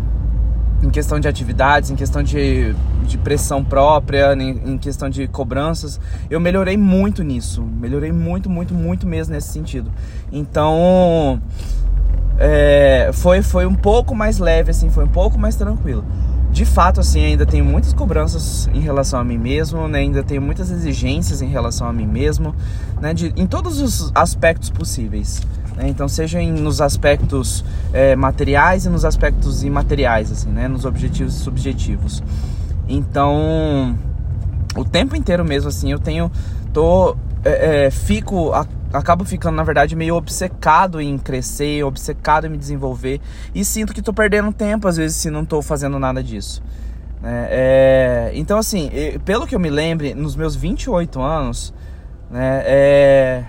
em 0.83 0.91
questão 0.91 1.19
de 1.19 1.27
atividades, 1.27 1.91
em 1.91 1.97
questão 1.97 2.23
de, 2.23 2.75
de 3.03 3.19
pressão 3.19 3.65
própria, 3.65 4.35
em, 4.35 4.73
em, 4.73 4.79
questão 4.79 5.11
de 5.11 5.27
cobranças, 5.27 6.01
eu 6.31 6.39
melhorei 6.39 6.77
muito 6.77 7.23
nisso. 7.23 7.63
Melhorei 7.63 8.13
muito, 8.13 8.49
muito, 8.49 8.75
muito 8.75 9.07
mesmo 9.07 9.35
nesse 9.35 9.49
sentido. 9.49 9.91
Então, 10.31 11.41
é, 12.39 13.11
foi, 13.13 13.43
foi 13.43 13.67
um 13.67 13.75
pouco 13.75 14.15
mais 14.15 14.39
leve, 14.39 14.71
assim, 14.71 14.89
foi 14.91 15.05
um 15.05 15.09
pouco 15.09 15.39
mais 15.39 15.57
tranquilo 15.57 16.05
de 16.51 16.65
fato, 16.65 17.01
assim, 17.01 17.25
ainda 17.25 17.45
tenho 17.45 17.65
muitas 17.65 17.93
cobranças 17.93 18.69
em 18.73 18.81
relação 18.81 19.21
a 19.21 19.25
mim 19.25 19.39
mesmo, 19.39 19.87
né? 19.87 20.01
Ainda 20.01 20.23
tenho 20.23 20.41
muitas 20.41 20.71
exigências 20.71 21.43
em 21.43 21.49
relação 21.49 21.87
a 21.87 21.93
mim 21.93 22.07
mesmo, 22.07 22.55
né? 23.01 23.13
De, 23.13 23.33
em 23.37 23.47
todos 23.47 23.81
os 23.81 24.11
aspectos 24.15 24.71
possíveis. 24.71 25.43
Né? 25.77 25.89
Então, 25.89 26.09
seja 26.09 26.41
em, 26.41 26.51
nos 26.51 26.81
aspectos 26.81 27.65
é, 27.93 28.17
materiais 28.17 28.87
e 28.87 28.89
nos 28.89 29.05
aspectos 29.05 29.63
imateriais, 29.63 30.33
assim, 30.33 30.49
né? 30.49 30.67
Nos 30.67 30.85
objetivos 30.85 31.37
e 31.37 31.39
subjetivos. 31.39 32.23
Então, 32.89 33.97
o 34.75 34.85
tempo 34.85 35.15
inteiro 35.15 35.45
mesmo, 35.45 35.69
assim, 35.69 35.93
eu 35.93 35.99
tenho... 35.99 36.31
Tô... 36.73 37.17
É, 37.45 37.87
é, 37.87 37.91
fico 37.91 38.53
acabo 38.93 39.25
ficando, 39.25 39.57
na 39.57 39.63
verdade, 39.63 39.95
meio 39.95 40.15
obcecado 40.15 41.01
em 41.01 41.19
crescer, 41.19 41.85
obcecado 41.85 42.47
em 42.47 42.51
me 42.51 42.59
desenvolver. 42.59 43.21
E 43.55 43.65
sinto 43.65 43.93
que 43.93 44.03
tô 44.03 44.13
perdendo 44.13 44.53
tempo, 44.53 44.89
às 44.89 44.97
vezes, 44.97 45.17
se 45.17 45.31
não 45.31 45.45
tô 45.45 45.61
fazendo 45.63 45.99
nada 45.99 46.23
disso. 46.23 46.63
É, 47.23 48.31
é, 48.31 48.39
então, 48.39 48.59
assim, 48.59 48.91
pelo 49.25 49.47
que 49.47 49.55
eu 49.55 49.61
me 49.61 49.71
lembre, 49.71 50.15
nos 50.15 50.37
meus 50.37 50.55
28 50.55 51.21
anos, 51.21 51.75
né, 52.31 52.63
é, 52.65 53.45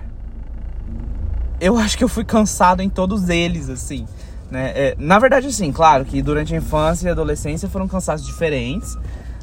eu 1.62 1.78
acho 1.78 1.98
que 1.98 2.04
eu 2.04 2.10
fui 2.10 2.24
cansado 2.24 2.82
em 2.82 2.90
todos 2.90 3.30
eles, 3.30 3.70
assim. 3.70 4.06
Né? 4.50 4.72
É, 4.76 4.96
na 4.98 5.20
verdade, 5.20 5.48
assim, 5.48 5.72
claro 5.72 6.06
que 6.06 6.22
durante 6.22 6.54
a 6.54 6.58
infância 6.58 7.08
e 7.08 7.12
adolescência 7.12 7.70
foram 7.70 7.88
cansaços 7.88 8.26
diferentes, 8.26 8.98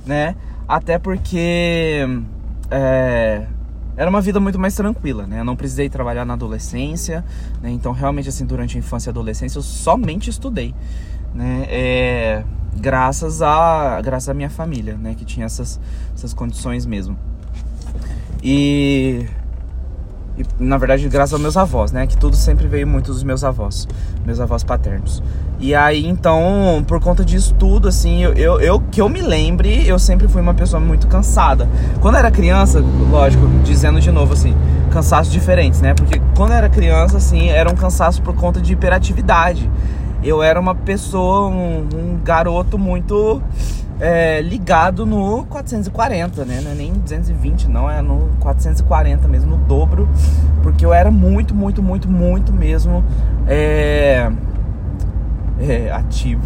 né? 0.05 0.35
Até 0.67 0.99
porque 0.99 2.05
é, 2.71 3.47
era 3.97 4.11
uma 4.11 4.21
vida 4.21 4.39
muito 4.39 4.59
mais 4.59 4.75
tranquila, 4.75 5.27
né? 5.27 5.41
Eu 5.41 5.45
não 5.45 5.57
precisei 5.57 5.89
trabalhar 5.89 6.25
na 6.25 6.35
adolescência, 6.35 7.25
né? 7.63 7.71
Então, 7.71 7.93
realmente, 7.93 8.29
assim, 8.29 8.45
durante 8.45 8.77
a 8.77 8.79
infância 8.79 9.09
e 9.09 9.11
adolescência, 9.11 9.59
eu 9.59 9.63
somente 9.63 10.29
estudei, 10.29 10.75
né? 11.35 11.67
É, 11.69 12.45
graças 12.77 13.41
a 13.41 14.01
graças 14.03 14.29
à 14.29 14.35
minha 14.35 14.51
família, 14.51 14.97
né? 14.97 15.15
Que 15.15 15.25
tinha 15.25 15.47
essas, 15.47 15.81
essas 16.15 16.35
condições 16.35 16.85
mesmo. 16.85 17.19
E 18.43 19.27
e, 20.39 20.45
na 20.59 20.77
verdade, 20.77 21.09
graças 21.09 21.33
aos 21.33 21.41
meus 21.41 21.57
avós, 21.57 21.93
né? 21.93 22.07
Que 22.07 22.17
tudo 22.17 22.37
sempre 22.37 22.67
veio 22.67 22.87
muito 22.87 23.13
dos 23.13 23.23
meus 23.23 23.43
avós, 23.43 23.89
meus 24.25 24.39
avós 24.39 24.63
paternos. 24.63 25.23
E 25.59 25.75
aí, 25.75 26.07
então, 26.07 26.85
por 26.87 27.01
conta 27.01 27.25
disso 27.25 27.55
tudo, 27.59 27.89
assim, 27.89 28.23
eu, 28.23 28.35
eu, 28.35 28.61
eu, 28.61 28.81
que 28.81 29.01
eu 29.01 29.09
me 29.09 29.23
lembre, 29.23 29.89
eu 29.89 29.99
sempre 29.99 30.29
fui 30.29 30.43
uma 30.43 30.53
pessoa 30.53 30.79
muito 30.79 31.07
cansada. 31.07 31.67
Quando 32.01 32.17
eu 32.17 32.19
era 32.19 32.31
criança, 32.31 32.85
lógico, 33.11 33.47
dizendo 33.65 33.99
de 33.99 34.11
novo, 34.11 34.35
assim, 34.35 34.55
cansaços 34.91 35.33
diferentes, 35.33 35.81
né? 35.81 35.95
Porque 35.95 36.21
quando 36.37 36.51
eu 36.51 36.57
era 36.57 36.69
criança, 36.69 37.17
assim, 37.17 37.49
era 37.49 37.71
um 37.71 37.75
cansaço 37.75 38.21
por 38.21 38.35
conta 38.35 38.61
de 38.61 38.75
hiperatividade. 38.75 39.71
Eu 40.27 40.43
era 40.43 40.59
uma 40.59 40.75
pessoa, 40.75 41.47
um, 41.47 41.87
um 41.95 42.21
garoto 42.21 42.77
muito 42.77 43.41
é, 44.01 44.41
ligado 44.41 45.07
no 45.07 45.47
440, 45.47 46.45
né? 46.45 46.61
Não 46.65 46.73
é 46.73 46.75
nem 46.75 46.93
220, 46.95 47.69
não, 47.69 47.89
é 47.89 48.03
no 48.03 48.31
440 48.41 49.29
mesmo, 49.29 49.57
no 49.57 49.57
dobro, 49.57 50.09
porque 50.65 50.85
eu 50.85 50.93
era 50.93 51.13
muito, 51.13 51.55
muito, 51.55 51.81
muito, 51.81 52.09
muito 52.09 52.53
mesmo 52.53 53.05
é, 53.47 54.29
é, 55.61 55.93
ativo, 55.93 56.43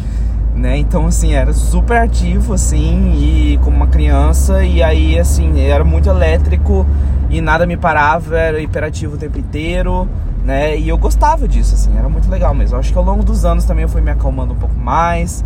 né? 0.56 0.78
Então, 0.78 1.06
assim, 1.06 1.34
era 1.34 1.52
super 1.52 1.98
ativo, 1.98 2.54
assim, 2.54 3.12
e 3.18 3.58
como 3.62 3.76
uma 3.76 3.88
criança, 3.88 4.64
e 4.64 4.82
aí, 4.82 5.18
assim, 5.18 5.60
era 5.60 5.84
muito 5.84 6.08
elétrico 6.08 6.86
e 7.28 7.42
nada 7.42 7.66
me 7.66 7.76
parava, 7.76 8.38
era 8.38 8.62
hiperativo 8.62 9.16
o 9.16 9.18
tempo 9.18 9.38
inteiro 9.38 10.08
né? 10.50 10.76
E 10.76 10.88
eu 10.88 10.98
gostava 10.98 11.46
disso, 11.46 11.76
assim, 11.76 11.96
era 11.96 12.08
muito 12.08 12.28
legal 12.28 12.52
mesmo. 12.52 12.74
Eu 12.74 12.80
acho 12.80 12.90
que 12.90 12.98
ao 12.98 13.04
longo 13.04 13.22
dos 13.22 13.44
anos 13.44 13.64
também 13.64 13.84
eu 13.84 13.88
fui 13.88 14.00
me 14.00 14.10
acalmando 14.10 14.52
um 14.52 14.56
pouco 14.56 14.74
mais, 14.74 15.44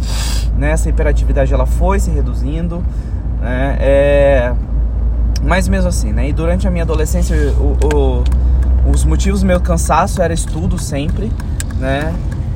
né? 0.57 0.71
Essa 0.71 0.89
hiperatividade 0.89 1.53
ela 1.53 1.67
foi 1.67 2.01
se 2.01 2.11
reduzindo, 2.11 2.83
né? 3.39 3.77
É... 3.81 4.55
Mas 5.43 5.69
mesmo 5.69 5.91
assim, 5.91 6.11
né? 6.11 6.31
E 6.31 6.33
durante 6.33 6.67
a 6.67 6.71
minha 6.71 6.85
adolescência, 6.85 7.37
o, 7.53 7.77
o, 7.95 8.91
os 8.91 9.05
motivos 9.05 9.41
do 9.41 9.47
meu 9.47 9.61
cansaço 9.61 10.23
era 10.23 10.33
estudo 10.33 10.79
sempre, 10.79 11.31
né? 11.79 12.11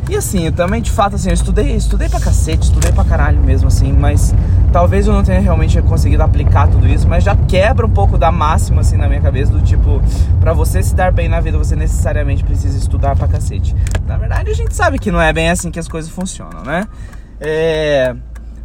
E 0.09 0.17
assim, 0.17 0.47
eu 0.47 0.53
também 0.53 0.81
de 0.81 0.91
fato 0.91 1.17
assim, 1.17 1.29
eu 1.29 1.35
estudei, 1.35 1.77
estudei 1.77 2.09
pra 2.09 2.19
cacete, 2.19 2.69
estudei 2.69 2.93
pra 2.93 3.05
caralho 3.05 3.43
mesmo 3.43 3.69
assim, 3.69 3.93
mas 3.93 4.35
talvez 4.73 5.07
eu 5.07 5.13
não 5.13 5.23
tenha 5.23 5.41
realmente 5.41 5.81
conseguido 5.83 6.23
aplicar 6.23 6.69
tudo 6.69 6.87
isso, 6.87 7.09
mas 7.09 7.25
já 7.25 7.35
quebra 7.35 7.87
um 7.87 7.91
pouco 7.91 8.19
da 8.19 8.31
máxima 8.31 8.81
assim 8.81 8.97
na 8.97 9.09
minha 9.09 9.21
cabeça 9.21 9.53
do 9.53 9.61
tipo, 9.61 10.01
para 10.41 10.53
você 10.53 10.83
se 10.83 10.95
dar 10.95 11.13
bem 11.13 11.29
na 11.29 11.41
vida, 11.41 11.57
você 11.59 11.75
necessariamente 11.75 12.45
precisa 12.45 12.77
estudar 12.77 13.17
pra 13.17 13.27
cacete. 13.29 13.75
Na 14.07 14.17
verdade, 14.17 14.51
a 14.51 14.55
gente 14.55 14.75
sabe 14.75 14.99
que 14.99 15.11
não 15.11 15.21
é 15.21 15.33
bem 15.33 15.51
assim 15.51 15.71
que 15.71 15.79
as 15.79 15.89
coisas 15.89 16.11
funcionam, 16.11 16.63
né? 16.63 16.87
É, 17.41 18.15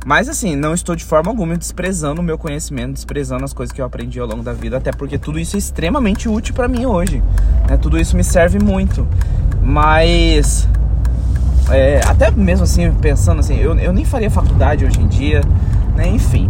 mas 0.05 0.27
assim, 0.27 0.55
não 0.55 0.73
estou 0.73 0.95
de 0.95 1.03
forma 1.03 1.31
alguma 1.31 1.55
desprezando 1.55 2.19
o 2.19 2.23
meu 2.23 2.37
conhecimento, 2.37 2.93
desprezando 2.93 3.45
as 3.45 3.53
coisas 3.53 3.73
que 3.73 3.79
eu 3.79 3.85
aprendi 3.85 4.19
ao 4.19 4.27
longo 4.27 4.43
da 4.43 4.51
vida, 4.51 4.77
até 4.77 4.91
porque 4.91 5.17
tudo 5.17 5.39
isso 5.39 5.55
é 5.55 5.59
extremamente 5.59 6.27
útil 6.27 6.53
para 6.53 6.67
mim 6.67 6.85
hoje. 6.85 7.23
Né? 7.69 7.77
Tudo 7.77 7.97
isso 7.97 8.15
me 8.15 8.23
serve 8.23 8.59
muito. 8.59 9.07
Mas 9.61 10.67
é, 11.71 12.01
até 12.05 12.29
mesmo 12.31 12.65
assim, 12.65 12.91
pensando 12.95 13.39
assim, 13.39 13.57
eu, 13.57 13.77
eu 13.79 13.93
nem 13.93 14.03
faria 14.03 14.29
faculdade 14.29 14.83
hoje 14.83 14.99
em 14.99 15.07
dia, 15.07 15.41
né? 15.95 16.07
Enfim. 16.09 16.49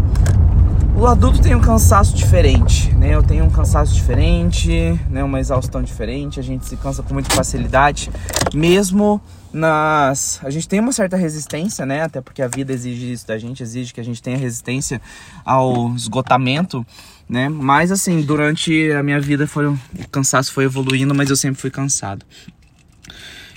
O 0.95 1.07
adulto 1.07 1.41
tem 1.41 1.55
um 1.55 1.59
cansaço 1.59 2.15
diferente, 2.15 2.93
né? 2.93 3.13
Eu 3.13 3.23
tenho 3.23 3.43
um 3.43 3.49
cansaço 3.49 3.93
diferente, 3.93 4.69
né? 5.09 5.23
Uma 5.23 5.39
exaustão 5.39 5.81
diferente, 5.81 6.39
a 6.39 6.43
gente 6.43 6.65
se 6.65 6.77
cansa 6.77 7.01
com 7.01 7.13
muita 7.13 7.33
facilidade, 7.35 8.09
mesmo 8.53 9.19
nas... 9.51 10.39
A 10.43 10.49
gente 10.49 10.67
tem 10.67 10.79
uma 10.79 10.91
certa 10.91 11.17
resistência, 11.17 11.85
né? 11.85 12.03
Até 12.03 12.21
porque 12.21 12.41
a 12.41 12.47
vida 12.47 12.71
exige 12.71 13.11
isso 13.11 13.27
da 13.27 13.37
gente, 13.37 13.61
exige 13.61 13.93
que 13.93 13.99
a 13.99 14.03
gente 14.03 14.21
tenha 14.21 14.37
resistência 14.37 15.01
ao 15.43 15.93
esgotamento, 15.95 16.85
né? 17.27 17.49
Mas 17.49 17.91
assim, 17.91 18.21
durante 18.21 18.91
a 18.91 19.03
minha 19.03 19.19
vida 19.19 19.47
foi... 19.47 19.67
o 19.67 19.79
cansaço 20.11 20.53
foi 20.53 20.65
evoluindo, 20.65 21.13
mas 21.13 21.29
eu 21.29 21.35
sempre 21.35 21.59
fui 21.59 21.71
cansado. 21.71 22.25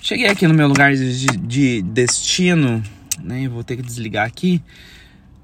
Cheguei 0.03 0.27
aqui 0.27 0.49
no 0.49 0.55
meu 0.55 0.69
lugar 0.69 0.95
de, 0.95 1.27
de 1.37 1.83
destino, 1.83 2.83
né? 3.23 3.49
Vou 3.49 3.63
ter 3.63 3.77
que 3.77 3.83
desligar 3.83 4.27
aqui. 4.27 4.63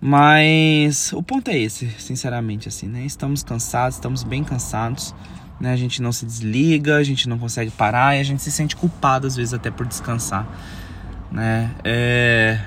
Mas 0.04 1.12
o 1.12 1.22
ponto 1.22 1.48
é 1.48 1.56
esse, 1.56 1.88
sinceramente, 1.96 2.66
assim, 2.66 2.88
né? 2.88 3.04
Estamos 3.06 3.44
cansados, 3.44 3.94
estamos 3.94 4.24
bem 4.24 4.42
cansados, 4.42 5.14
né? 5.60 5.72
A 5.72 5.76
gente 5.76 6.02
não 6.02 6.10
se 6.10 6.26
desliga, 6.26 6.96
a 6.96 7.04
gente 7.04 7.28
não 7.28 7.38
consegue 7.38 7.70
parar 7.70 8.16
e 8.16 8.20
a 8.20 8.24
gente 8.24 8.42
se 8.42 8.50
sente 8.50 8.74
culpado 8.74 9.28
às 9.28 9.36
vezes 9.36 9.54
até 9.54 9.70
por 9.70 9.86
descansar, 9.86 10.44
né? 11.30 11.70
É... 11.84 12.58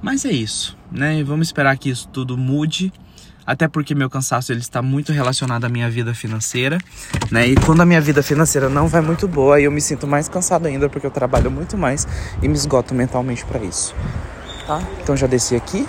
Mas 0.00 0.24
é 0.24 0.30
isso, 0.30 0.78
né? 0.88 1.20
Vamos 1.24 1.48
esperar 1.48 1.76
que 1.76 1.90
isso 1.90 2.06
tudo 2.06 2.38
mude, 2.38 2.92
até 3.44 3.66
porque 3.66 3.92
meu 3.92 4.08
cansaço 4.08 4.52
ele 4.52 4.60
está 4.60 4.80
muito 4.80 5.12
relacionado 5.12 5.64
à 5.64 5.68
minha 5.68 5.90
vida 5.90 6.14
financeira, 6.14 6.78
né? 7.28 7.44
E 7.44 7.56
quando 7.56 7.80
a 7.80 7.84
minha 7.84 8.00
vida 8.00 8.22
financeira 8.22 8.68
não 8.68 8.86
vai 8.86 9.00
muito 9.00 9.26
boa, 9.26 9.60
eu 9.60 9.72
me 9.72 9.80
sinto 9.80 10.06
mais 10.06 10.28
cansado 10.28 10.66
ainda 10.66 10.88
porque 10.88 11.08
eu 11.08 11.10
trabalho 11.10 11.50
muito 11.50 11.76
mais 11.76 12.06
e 12.40 12.46
me 12.46 12.54
esgoto 12.54 12.94
mentalmente 12.94 13.44
para 13.44 13.58
isso. 13.64 13.92
Tá? 14.64 14.80
Então 15.02 15.16
já 15.16 15.26
desci 15.26 15.56
aqui. 15.56 15.88